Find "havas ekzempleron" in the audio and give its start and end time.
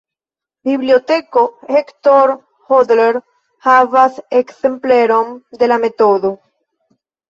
3.69-5.33